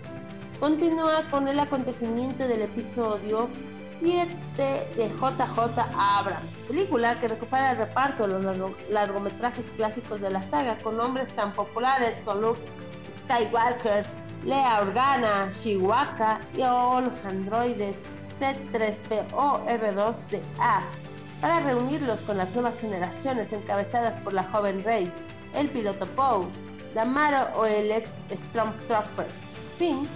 [0.59, 3.47] continúa con el acontecimiento del episodio
[3.97, 5.59] 7 de JJ
[5.97, 8.57] Abrams, película que recupera el reparto de los
[8.89, 12.61] largometrajes clásicos de la saga con nombres tan populares como Luke
[13.29, 14.03] Skywalker,
[14.43, 17.97] Lea Organa, Chihuahua y o los androides
[18.39, 20.81] C3PO R2 de A
[21.39, 25.11] para reunirlos con las nuevas generaciones encabezadas por la joven Rey,
[25.53, 26.47] el piloto Poe,
[26.95, 29.27] Damaro o el ex Stormtrooper
[29.77, 30.07] Finn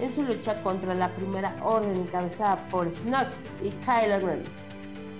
[0.00, 3.32] en su lucha contra la Primera Orden encabezada por Snoke
[3.64, 4.44] y Kylo Ren.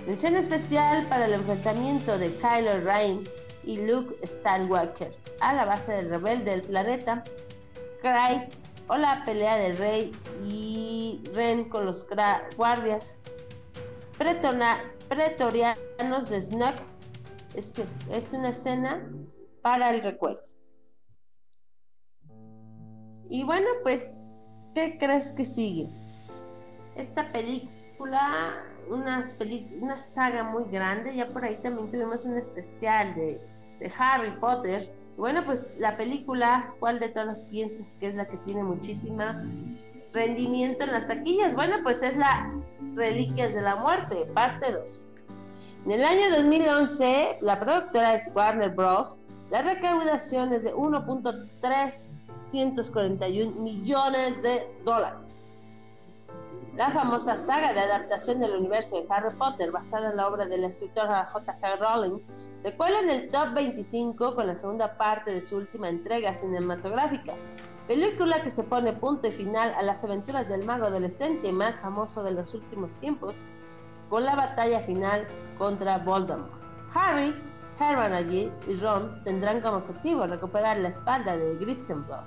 [0.07, 3.24] Mención especial para el enfrentamiento de Kylo Ren
[3.64, 7.22] y Luke Skywalker a la base del rebelde del planeta
[8.00, 8.48] Cry
[8.88, 10.11] o la pelea de Rey
[10.48, 12.06] y Ren con los
[12.56, 13.16] guardias
[14.18, 16.82] pretorianos de Snoke
[17.54, 17.72] es,
[18.11, 19.08] es una escena
[19.62, 20.42] para el recuerdo.
[23.28, 24.08] Y bueno, pues
[24.74, 25.88] ¿Qué crees que sigue?
[26.96, 29.22] Esta película, una,
[29.80, 33.40] una saga muy grande, ya por ahí también tuvimos un especial de,
[33.81, 34.89] de Harry Potter.
[35.16, 39.45] Bueno, pues la película, ¿cuál de todas piensas que es la que tiene muchísima
[40.12, 41.55] rendimiento en las taquillas?
[41.55, 42.53] Bueno, pues es la
[42.95, 45.05] Reliquias de la Muerte, parte 2.
[45.87, 49.16] En el año 2011, la productora es Warner Bros.
[49.51, 52.11] La recaudación es de 1.3
[52.51, 55.18] 241 millones de dólares.
[56.77, 60.57] La famosa saga de adaptación del universo de Harry Potter, basada en la obra de
[60.57, 61.77] la escritora J.K.
[61.77, 62.21] Rowling,
[62.59, 67.35] se cuela en el top 25 con la segunda parte de su última entrega cinematográfica,
[67.89, 72.23] película que se pone punto y final a las aventuras del mago adolescente más famoso
[72.23, 73.45] de los últimos tiempos,
[74.09, 75.27] con la batalla final
[75.59, 76.53] contra Voldemort.
[76.95, 77.35] Harry,
[77.81, 82.25] Hermione y Ron tendrán como objetivo recuperar la espalda de Gryffindor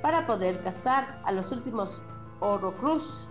[0.00, 2.02] para poder cazar a los últimos
[2.40, 3.28] Horrocrux,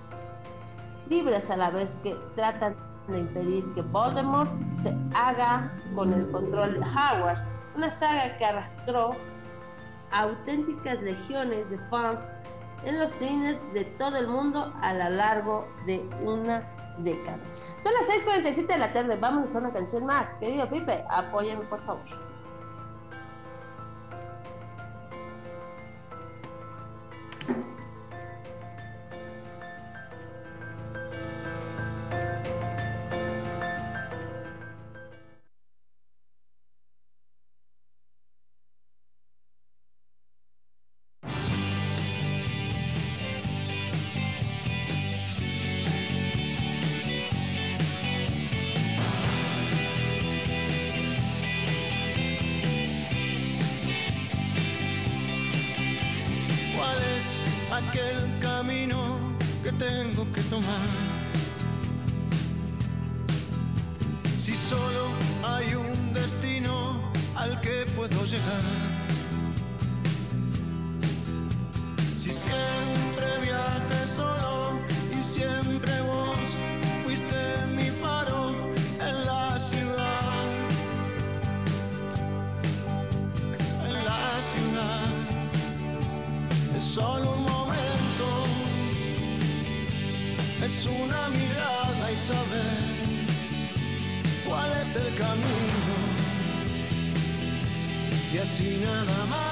[1.10, 2.76] libres a la vez que tratan
[3.08, 4.50] de impedir que Voldemort
[4.82, 9.16] se haga con el control de Hogwarts, una saga que arrastró
[10.12, 12.20] auténticas legiones de fans
[12.86, 16.64] en los cines de todo el mundo a lo largo de una
[17.00, 17.40] década.
[17.80, 20.36] Son las 6:47 de la tarde, vamos a una canción más.
[20.36, 22.04] Querido Pipe, apóyame por favor.
[67.62, 69.03] Que puedo llegar.
[98.84, 99.43] Y así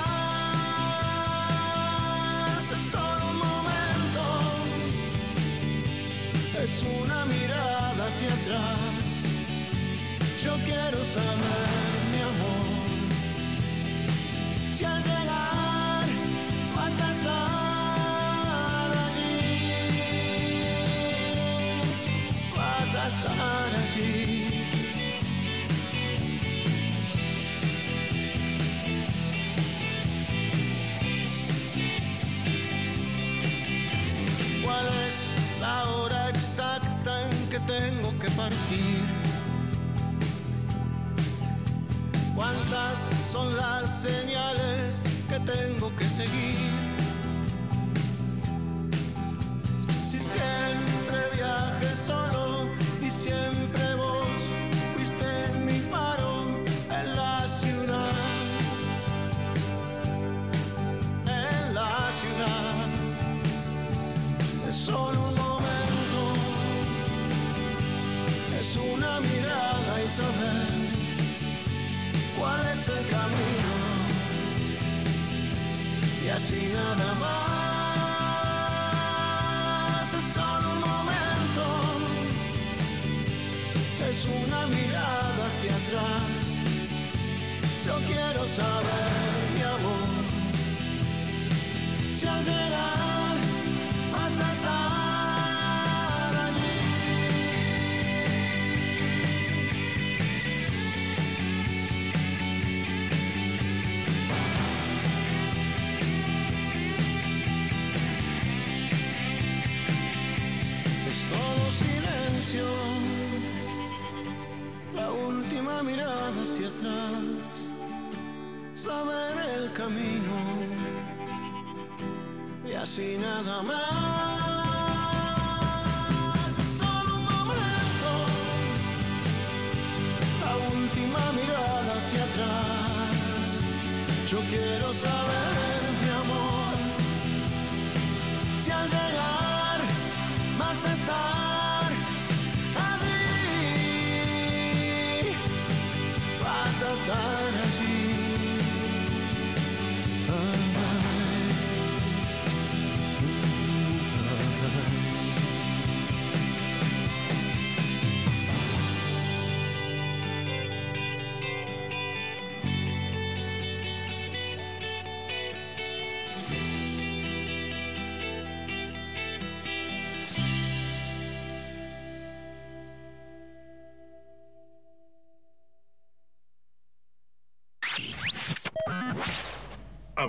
[88.11, 89.30] quiero saber,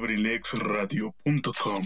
[0.02, 1.82] abrilexradio.com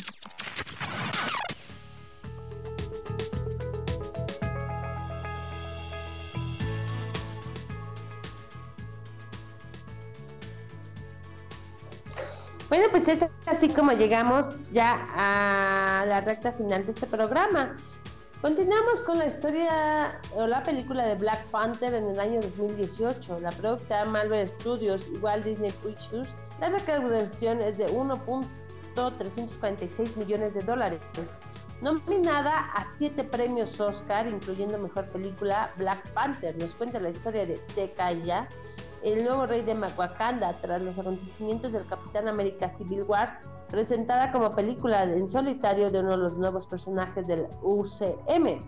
[12.69, 17.77] Bueno, pues es así como llegamos ya a la recta final de este programa.
[18.41, 23.41] Continuamos con la historia o la película de Black Panther en el año 2018.
[23.41, 26.29] La productora Marvel Studios y Walt Disney Pictures,
[26.61, 31.03] la recaudación es de 1.346 millones de dólares.
[31.83, 37.61] Nominada a siete premios Oscar, incluyendo Mejor Película, Black Panther nos cuenta la historia de
[37.75, 38.49] T'Challa,
[39.03, 44.55] el nuevo rey de Wakanda tras los acontecimientos del Capitán América Civil War, presentada como
[44.55, 48.65] película en solitario de uno de los nuevos personajes del UCM.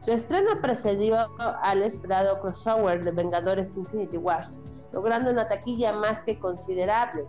[0.00, 4.58] Su estreno precedió al esperado crossover de Vengadores Infinity Wars,
[4.96, 7.26] logrando una taquilla más que considerable.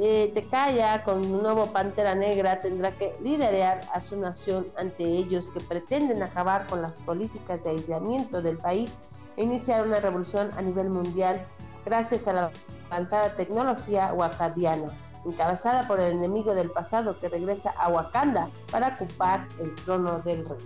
[0.00, 5.50] Eh, Tekaya, con un nuevo Pantera Negra, tendrá que liderar a su nación ante ellos
[5.50, 8.96] que pretenden acabar con las políticas de aislamiento del país
[9.36, 11.46] e iniciar una revolución a nivel mundial
[11.84, 12.50] gracias a la
[12.90, 14.96] avanzada tecnología wakadiana,
[15.26, 20.48] encabezada por el enemigo del pasado que regresa a Wakanda para ocupar el trono del
[20.48, 20.58] rey.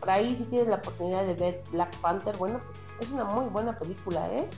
[0.00, 2.60] Por ahí si tienes la oportunidad de ver Black Panther, bueno,
[2.96, 4.48] pues es una muy buena película, ¿eh?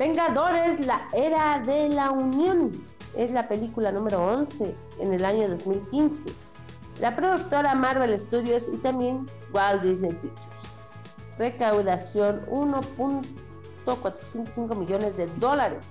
[0.00, 2.72] Vengadores, la era de la unión.
[3.14, 6.32] Es la película número 11 en el año 2015.
[7.00, 10.46] La productora Marvel Studios y también Walt Disney Pictures.
[11.36, 15.84] Recaudación 1.405 millones de dólares.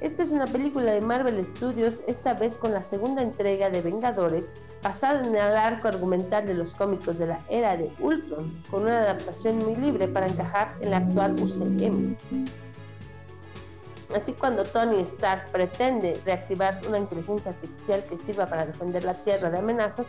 [0.00, 4.46] Esta es una película de Marvel Studios, esta vez con la segunda entrega de Vengadores,
[4.82, 9.00] basada en el arco argumental de los cómicos de la era de Ultron, con una
[9.00, 12.16] adaptación muy libre para encajar en la actual UCM.
[14.14, 19.50] Así cuando Tony Stark pretende reactivar una inteligencia artificial que sirva para defender la Tierra
[19.50, 20.06] de amenazas,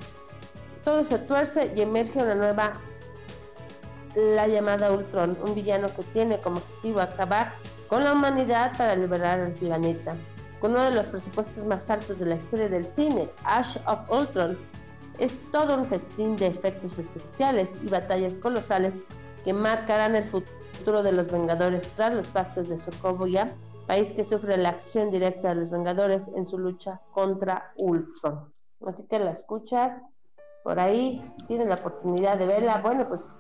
[0.86, 2.74] todo se tuerce y emerge una nueva,
[4.16, 7.52] la llamada Ultron, un villano que tiene como objetivo acabar
[7.90, 10.16] con la humanidad para liberar al planeta.
[10.62, 14.58] Con uno de los presupuestos más altos de la historia del cine, Ash of Ultron,
[15.18, 19.02] es todo un festín de efectos especiales y batallas colosales
[19.44, 23.54] que marcarán el futuro de los Vengadores tras los pactos de Sokovia,
[23.90, 28.54] país que sufre la acción directa de los Vengadores en su lucha contra Ultron.
[28.86, 30.00] Así que la escuchas
[30.64, 33.34] por ahí, si tienen la oportunidad de verla, bueno, pues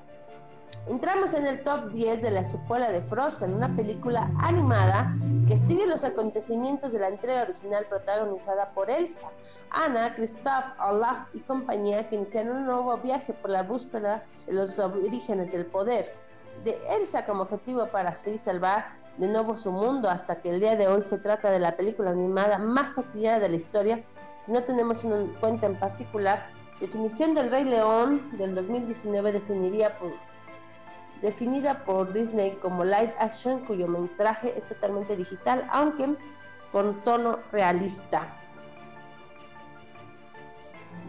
[0.88, 5.16] Entramos en el top 10 de la secuela de Frozen, una película animada
[5.48, 9.28] que sigue los acontecimientos de la entrega original protagonizada por Elsa,
[9.70, 14.80] Anna, Christoph, Olaf y compañía que inician un nuevo viaje por la búsqueda de los
[14.80, 16.14] orígenes del poder
[16.64, 18.86] de Elsa como objetivo para así salvar
[19.18, 22.10] de nuevo su mundo hasta que el día de hoy se trata de la película
[22.10, 24.04] animada más taquillera de la historia.
[24.46, 26.48] Si no tenemos una cuenta en particular,
[26.80, 29.96] definición del Rey León del 2019 definiría
[31.22, 36.16] definida por Disney como live action, cuyo metraje es totalmente digital, aunque
[36.72, 38.28] con tono realista.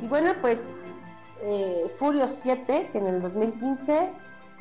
[0.03, 0.61] Y bueno, pues
[1.43, 4.11] eh, Furio 7, que en el 2015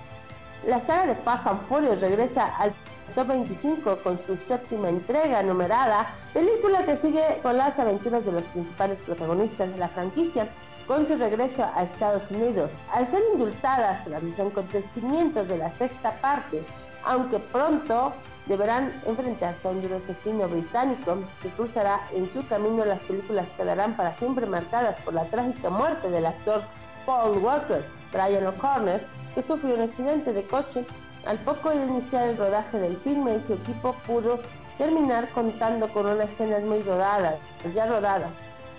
[0.66, 2.74] La saga de Fast and Furious regresa al
[3.18, 8.44] Top 25 con su séptima entrega numerada, película que sigue con las aventuras de los
[8.44, 10.48] principales protagonistas de la franquicia
[10.86, 16.12] con su regreso a Estados Unidos, al ser indultadas tras los acontecimientos de la sexta
[16.22, 16.64] parte,
[17.06, 18.14] aunque pronto
[18.46, 23.98] deberán enfrentarse a un duro asesino británico que cruzará en su camino las películas quedarán
[23.98, 26.62] para siempre marcadas por la trágica muerte del actor
[27.08, 29.02] Paul Walker, Brian O'Connor,
[29.34, 30.86] que sufrió un accidente de coche
[31.28, 34.40] al poco de iniciar el rodaje del filme, su equipo pudo
[34.78, 37.36] terminar contando con unas escenas muy rodadas,
[37.76, 38.32] ya rodadas,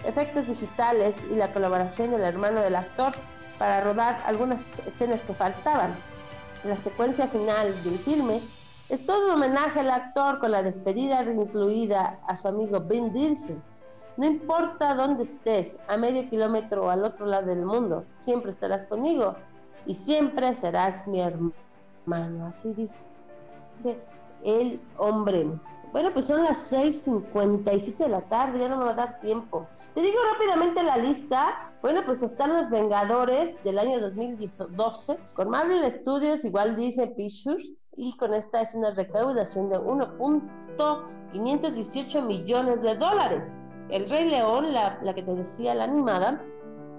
[0.06, 3.12] efectos digitales y la colaboración del hermano del actor
[3.58, 5.94] para rodar algunas escenas que faltaban.
[6.64, 8.40] La secuencia final del filme
[8.88, 13.62] es todo un homenaje al actor con la despedida incluida a su amigo Ben Dilson.
[14.16, 18.86] No importa dónde estés, a medio kilómetro o al otro lado del mundo, siempre estarás
[18.86, 19.34] conmigo
[19.84, 21.52] y siempre serás mi hermano
[22.08, 22.94] mano, así dice,
[24.44, 25.46] el hombre.
[25.92, 29.68] Bueno, pues son las 6.57 de la tarde, ya no me va a dar tiempo.
[29.94, 31.70] Te digo rápidamente la lista.
[31.82, 38.16] Bueno, pues están los Vengadores del año 2012 con Marvel Studios, igual Disney Pictures, y
[38.16, 43.58] con esta es una recaudación de 1.518 millones de dólares.
[43.90, 46.42] El Rey León, la, la que te decía, la animada,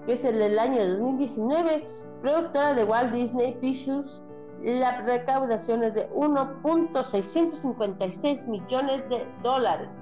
[0.06, 1.86] que es el del año 2019,
[2.20, 4.20] productora de Walt Disney Pictures,
[4.62, 9.98] la recaudación es de 1.656 millones de dólares.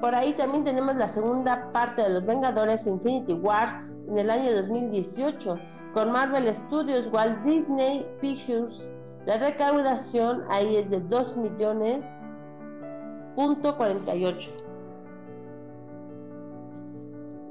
[0.00, 4.54] Por ahí también tenemos la segunda parte de Los Vengadores Infinity Wars en el año
[4.54, 5.58] 2018
[5.94, 8.90] con Marvel Studios, Walt Disney Pictures,
[9.26, 12.04] la recaudación ahí es de 2 millones
[13.36, 14.50] punto 48.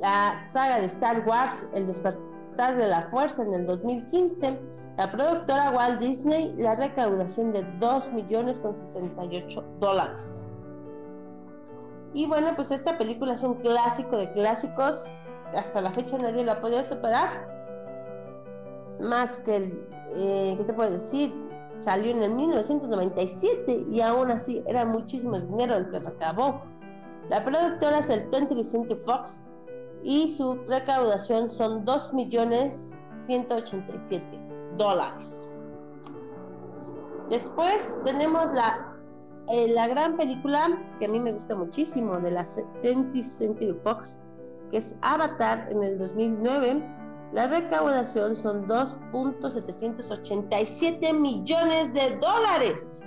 [0.02, 4.60] La saga de Star Wars, El despertar de la fuerza en el 2015,
[4.98, 10.30] la productora Walt Disney, la recaudación de 2 millones con 68 dólares.
[12.14, 15.02] Y bueno, pues esta película es un clásico de clásicos,
[15.56, 17.63] hasta la fecha nadie la podía superar
[19.00, 21.34] más que el, eh, ¿qué te puedo decir?
[21.80, 26.62] Salió en el 1997 y aún así era muchísimo el dinero el que recabó.
[27.30, 29.42] La productora es el 20th Century Fox
[30.04, 34.24] y su recaudación son 2 millones 187
[34.78, 35.40] dólares.
[37.30, 38.96] Después tenemos la,
[39.50, 40.68] eh, la gran película
[41.00, 44.18] que a mí me gusta muchísimo de la 20th Century Fox,
[44.72, 47.03] que es Avatar en el 2009
[47.34, 53.02] la recaudación son 2.787 millones de dólares.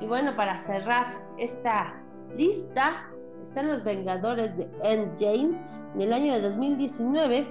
[0.00, 1.94] Y bueno, para cerrar esta
[2.36, 3.08] lista,
[3.40, 5.56] están los Vengadores de Endgame.
[5.94, 7.46] En el año de 2019,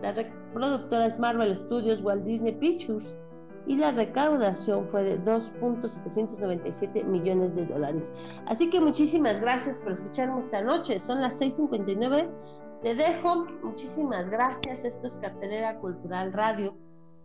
[0.00, 0.14] la
[0.54, 3.14] productora es Marvel Studios Walt Disney Pictures.
[3.66, 8.12] Y la recaudación fue de 2.797 millones de dólares.
[8.46, 10.98] Así que muchísimas gracias por escucharme esta noche.
[10.98, 12.28] Son las 6:59.
[12.82, 13.46] Te dejo.
[13.62, 14.84] Muchísimas gracias.
[14.84, 16.76] Esto es Cartelera Cultural Radio.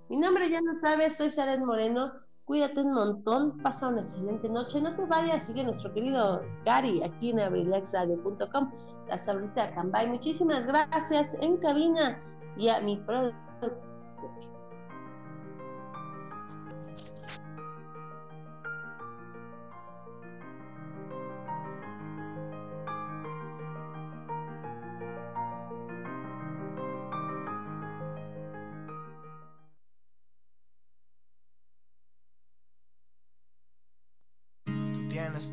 [0.10, 2.14] Mi nombre ya no sabes, soy Saren Moreno.
[2.46, 4.80] Cuídate un montón, pasa una excelente noche.
[4.80, 8.72] No te vayas, sigue nuestro querido Gary aquí en abrilexradio.com,
[9.10, 10.08] la sabrita de Cambay.
[10.08, 12.18] Muchísimas gracias en cabina
[12.56, 13.87] y a mi productor.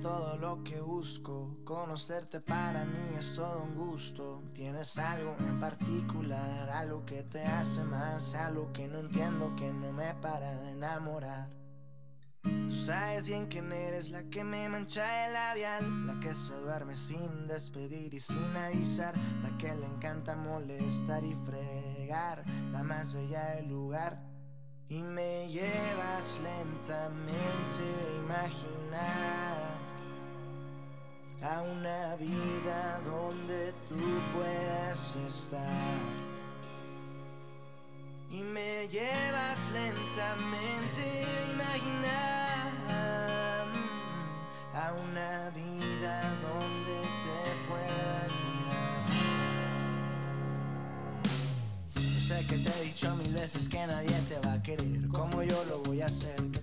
[0.04, 4.42] Todo lo que busco, conocerte para mí es todo un gusto.
[4.52, 9.94] Tienes algo en particular, algo que te hace más, algo que no entiendo, que no
[9.94, 11.48] me para de enamorar.
[12.42, 16.94] Tú sabes bien quién eres, la que me mancha el labial, la que se duerme
[16.94, 23.54] sin despedir y sin avisar, la que le encanta molestar y fregar, la más bella
[23.54, 24.22] del lugar.
[24.86, 29.73] Y me llevas lentamente a imaginar
[31.44, 34.00] a una vida donde tú
[34.34, 35.98] puedas estar.
[38.30, 42.64] Y me llevas lentamente a imaginar
[44.74, 49.04] a una vida donde te pueda cuidar.
[51.94, 55.42] Yo sé que te he dicho mil veces que nadie te va a querer como
[55.42, 56.53] yo lo voy a hacer.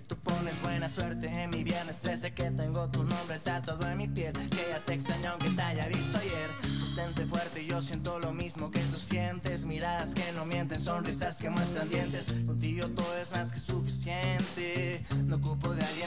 [0.88, 4.32] Suerte en mi viernes 13, que tengo tu nombre tatuado en mi piel.
[4.32, 6.50] Que ya te extraño aunque te haya visto ayer.
[6.62, 9.64] Sustente fuerte, yo siento lo mismo que tú sientes.
[9.64, 12.42] Miradas que no mienten, sonrisas que muestran dientes.
[12.44, 15.04] Contigo todo es más que suficiente.
[15.24, 16.01] No ocupo de alguien